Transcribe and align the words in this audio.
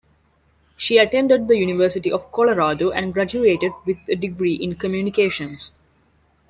She 0.77 0.97
attended 0.97 1.47
the 1.47 1.57
University 1.59 2.11
of 2.11 2.31
Colorado 2.31 2.89
and 2.89 3.13
graduated 3.13 3.73
with 3.85 3.97
a 4.09 4.15
degree 4.15 4.55
in 4.55 4.73
Communications. 4.73 5.73